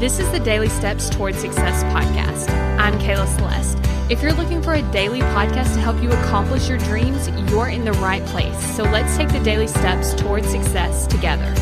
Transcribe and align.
This 0.00 0.18
is 0.18 0.28
the 0.32 0.40
Daily 0.40 0.68
Steps 0.68 1.08
Towards 1.08 1.38
Success 1.38 1.84
podcast. 1.84 2.50
I'm 2.80 2.98
Kayla 2.98 3.28
Celeste. 3.36 3.78
If 4.10 4.22
you're 4.22 4.32
looking 4.32 4.60
for 4.60 4.74
a 4.74 4.82
daily 4.90 5.20
podcast 5.20 5.72
to 5.74 5.80
help 5.80 6.02
you 6.02 6.10
accomplish 6.10 6.68
your 6.68 6.78
dreams, 6.78 7.28
you're 7.48 7.68
in 7.68 7.84
the 7.84 7.92
right 7.92 8.22
place. 8.26 8.58
So 8.74 8.82
let's 8.82 9.16
take 9.16 9.28
the 9.28 9.38
daily 9.38 9.68
steps 9.68 10.12
towards 10.14 10.48
success 10.48 11.06
together. 11.06 11.54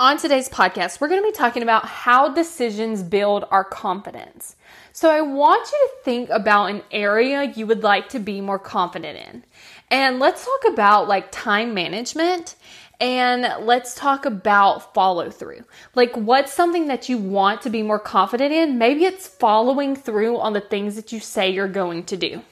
On 0.00 0.18
today's 0.18 0.48
podcast, 0.48 1.00
we're 1.00 1.08
going 1.08 1.22
to 1.22 1.26
be 1.26 1.32
talking 1.32 1.62
about 1.62 1.86
how 1.86 2.28
decisions 2.28 3.04
build 3.04 3.44
our 3.52 3.62
confidence. 3.62 4.56
So, 4.92 5.10
I 5.10 5.20
want 5.20 5.70
you 5.70 5.88
to 5.88 6.04
think 6.04 6.30
about 6.30 6.66
an 6.66 6.82
area 6.90 7.52
you 7.54 7.66
would 7.68 7.84
like 7.84 8.08
to 8.08 8.18
be 8.18 8.40
more 8.40 8.58
confident 8.58 9.16
in. 9.16 9.44
And 9.90 10.18
let's 10.18 10.44
talk 10.44 10.72
about 10.72 11.06
like 11.06 11.30
time 11.30 11.74
management 11.74 12.56
and 13.00 13.66
let's 13.66 13.94
talk 13.94 14.24
about 14.24 14.94
follow 14.94 15.30
through. 15.30 15.64
Like, 15.94 16.14
what's 16.14 16.52
something 16.52 16.86
that 16.88 17.08
you 17.08 17.18
want 17.18 17.62
to 17.62 17.70
be 17.70 17.82
more 17.82 17.98
confident 17.98 18.52
in? 18.52 18.78
Maybe 18.78 19.04
it's 19.04 19.26
following 19.26 19.96
through 19.96 20.38
on 20.38 20.52
the 20.52 20.60
things 20.60 20.96
that 20.96 21.12
you 21.12 21.20
say 21.20 21.50
you're 21.50 21.68
going 21.68 22.04
to 22.04 22.16
do. 22.16 22.42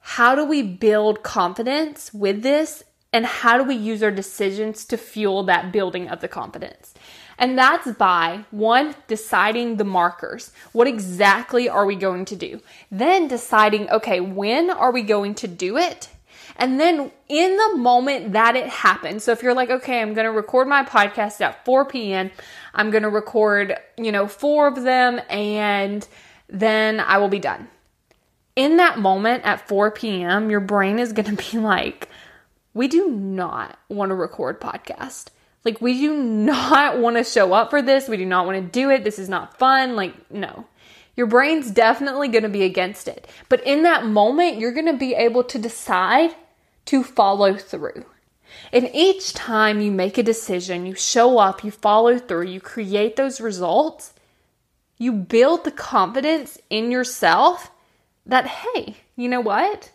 How 0.00 0.34
do 0.34 0.44
we 0.44 0.62
build 0.62 1.22
confidence 1.22 2.14
with 2.14 2.42
this? 2.42 2.84
And 3.12 3.24
how 3.24 3.56
do 3.56 3.64
we 3.64 3.74
use 3.74 4.02
our 4.02 4.10
decisions 4.10 4.84
to 4.86 4.96
fuel 4.96 5.42
that 5.44 5.72
building 5.72 6.08
of 6.08 6.20
the 6.20 6.28
confidence? 6.28 6.92
And 7.38 7.58
that's 7.58 7.90
by 7.92 8.44
one, 8.50 8.94
deciding 9.08 9.76
the 9.76 9.84
markers. 9.84 10.52
What 10.72 10.86
exactly 10.86 11.68
are 11.68 11.86
we 11.86 11.96
going 11.96 12.24
to 12.26 12.36
do? 12.36 12.60
Then 12.90 13.28
deciding, 13.28 13.90
okay, 13.90 14.20
when 14.20 14.70
are 14.70 14.92
we 14.92 15.02
going 15.02 15.34
to 15.36 15.48
do 15.48 15.76
it? 15.76 16.08
And 16.56 16.78
then 16.78 17.10
in 17.28 17.56
the 17.56 17.76
moment 17.76 18.32
that 18.32 18.56
it 18.56 18.68
happens, 18.68 19.24
so 19.24 19.32
if 19.32 19.42
you're 19.42 19.54
like, 19.54 19.70
okay, 19.70 20.00
I'm 20.00 20.14
going 20.14 20.26
to 20.26 20.30
record 20.30 20.68
my 20.68 20.84
podcast 20.84 21.40
at 21.40 21.64
4 21.64 21.86
p.m., 21.86 22.30
I'm 22.74 22.90
going 22.90 23.02
to 23.02 23.08
record, 23.08 23.76
you 23.96 24.12
know, 24.12 24.26
four 24.26 24.68
of 24.68 24.82
them 24.82 25.20
and 25.28 26.06
then 26.48 27.00
I 27.00 27.18
will 27.18 27.28
be 27.28 27.38
done. 27.38 27.68
In 28.54 28.76
that 28.78 28.98
moment 28.98 29.44
at 29.44 29.66
4 29.68 29.90
p.m., 29.90 30.50
your 30.50 30.60
brain 30.60 30.98
is 30.98 31.12
going 31.12 31.36
to 31.36 31.50
be 31.50 31.58
like, 31.58 32.08
we 32.74 32.88
do 32.88 33.10
not 33.10 33.78
want 33.88 34.10
to 34.10 34.14
record 34.14 34.60
podcast. 34.60 35.28
Like, 35.64 35.80
we 35.80 36.00
do 36.00 36.14
not 36.22 36.98
want 36.98 37.16
to 37.16 37.24
show 37.24 37.52
up 37.52 37.70
for 37.70 37.82
this. 37.82 38.08
We 38.08 38.16
do 38.16 38.26
not 38.26 38.46
want 38.46 38.62
to 38.62 38.70
do 38.70 38.90
it. 38.90 39.04
This 39.04 39.18
is 39.18 39.28
not 39.28 39.58
fun. 39.58 39.96
Like, 39.96 40.30
no. 40.30 40.66
Your 41.16 41.26
brain's 41.26 41.70
definitely 41.70 42.28
going 42.28 42.42
to 42.42 42.48
be 42.48 42.62
against 42.62 43.08
it. 43.08 43.26
But 43.48 43.66
in 43.66 43.82
that 43.82 44.04
moment, 44.04 44.58
you're 44.58 44.72
going 44.72 44.86
to 44.86 44.92
be 44.92 45.14
able 45.14 45.44
to 45.44 45.58
decide 45.58 46.34
to 46.86 47.02
follow 47.02 47.54
through. 47.54 48.04
And 48.72 48.90
each 48.92 49.32
time 49.32 49.80
you 49.80 49.90
make 49.90 50.18
a 50.18 50.22
decision, 50.22 50.86
you 50.86 50.94
show 50.94 51.38
up, 51.38 51.64
you 51.64 51.70
follow 51.70 52.18
through, 52.18 52.46
you 52.46 52.60
create 52.60 53.16
those 53.16 53.40
results, 53.40 54.12
you 54.98 55.12
build 55.12 55.64
the 55.64 55.70
confidence 55.70 56.58
in 56.70 56.90
yourself 56.90 57.70
that, 58.24 58.46
hey, 58.46 58.96
you 59.16 59.28
know 59.28 59.40
what? 59.40 59.90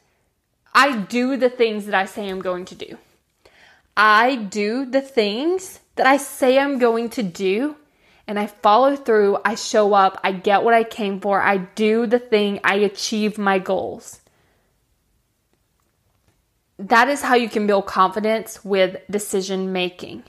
I 0.74 0.98
do 0.98 1.38
the 1.38 1.50
things 1.50 1.86
that 1.86 1.96
I 1.96 2.06
say 2.06 2.30
I'm 2.30 2.42
going 2.42 2.66
to 2.66 2.76
do. 2.76 2.98
I 3.96 4.36
do 4.36 4.86
the 4.86 5.02
things 5.02 5.80
that 5.96 6.08
I 6.08 6.18
say 6.18 6.58
I'm 6.58 6.80
going 6.80 7.10
to 7.12 7.24
do 7.24 7.76
and 8.28 8.40
I 8.40 8.48
follow 8.48 8.96
through. 8.96 9.38
I 9.44 9.56
show 9.56 9.94
up. 9.94 10.20
I 10.24 10.32
get 10.32 10.64
what 10.64 10.74
I 10.74 10.84
came 10.84 11.20
for. 11.20 11.42
I 11.42 11.58
do 11.58 12.06
the 12.08 12.20
thing. 12.20 12.60
I 12.64 12.76
achieve 12.76 13.38
my 13.38 13.60
goals 13.60 14.22
that 16.90 17.10
is 17.10 17.22
how 17.22 17.36
you 17.36 17.50
can 17.50 17.68
build 17.68 17.86
confidence 17.86 18.64
with 18.66 18.98
decision 19.10 19.72
making. 19.72 20.24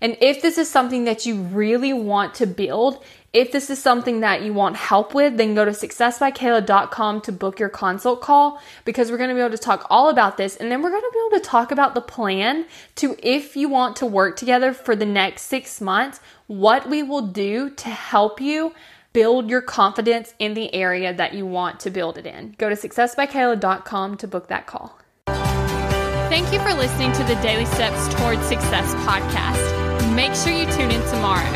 And 0.00 0.16
if 0.20 0.42
this 0.42 0.58
is 0.58 0.70
something 0.70 1.04
that 1.04 1.26
you 1.26 1.36
really 1.36 1.92
want 1.92 2.34
to 2.36 2.46
build, 2.46 3.04
if 3.32 3.52
this 3.52 3.68
is 3.68 3.80
something 3.80 4.20
that 4.20 4.42
you 4.42 4.54
want 4.54 4.76
help 4.76 5.14
with, 5.14 5.36
then 5.36 5.54
go 5.54 5.64
to 5.64 5.72
successbykayla.com 5.72 7.20
to 7.22 7.32
book 7.32 7.60
your 7.60 7.68
consult 7.68 8.22
call 8.22 8.60
because 8.84 9.10
we're 9.10 9.18
going 9.18 9.28
to 9.28 9.34
be 9.34 9.40
able 9.40 9.50
to 9.50 9.58
talk 9.58 9.86
all 9.90 10.08
about 10.08 10.36
this. 10.38 10.56
And 10.56 10.72
then 10.72 10.82
we're 10.82 10.90
going 10.90 11.02
to 11.02 11.10
be 11.12 11.20
able 11.28 11.44
to 11.44 11.48
talk 11.48 11.70
about 11.70 11.94
the 11.94 12.00
plan 12.00 12.64
to 12.96 13.16
if 13.22 13.56
you 13.56 13.68
want 13.68 13.96
to 13.96 14.06
work 14.06 14.36
together 14.36 14.72
for 14.72 14.96
the 14.96 15.06
next 15.06 15.42
six 15.42 15.80
months, 15.80 16.20
what 16.46 16.88
we 16.88 17.02
will 17.02 17.26
do 17.26 17.70
to 17.70 17.88
help 17.90 18.40
you 18.40 18.72
build 19.12 19.50
your 19.50 19.62
confidence 19.62 20.34
in 20.38 20.54
the 20.54 20.74
area 20.74 21.12
that 21.12 21.34
you 21.34 21.44
want 21.44 21.80
to 21.80 21.90
build 21.90 22.18
it 22.18 22.26
in. 22.26 22.54
Go 22.56 22.68
to 22.68 22.74
successbykayla.com 22.74 24.16
to 24.18 24.28
book 24.28 24.48
that 24.48 24.66
call. 24.66 24.98
Thank 25.26 26.52
you 26.52 26.60
for 26.60 26.74
listening 26.74 27.12
to 27.12 27.24
the 27.24 27.34
Daily 27.36 27.64
Steps 27.66 28.14
Towards 28.14 28.42
Success 28.42 28.94
podcast. 29.06 29.87
Make 30.14 30.34
sure 30.34 30.52
you 30.52 30.66
tune 30.66 30.90
in 30.90 31.02
tomorrow. 31.10 31.52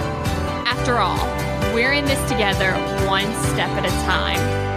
After 0.67 0.99
all, 0.99 1.27
we're 1.75 1.93
in 1.93 2.05
this 2.05 2.21
together, 2.31 2.73
one 3.07 3.33
step 3.53 3.71
at 3.71 3.85
a 3.85 4.05
time. 4.07 4.72